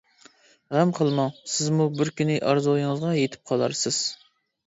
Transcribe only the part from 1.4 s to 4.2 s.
سىزمۇ بىركۈنى ئارزۇيىڭىزغا يېتىپ قالارسىز.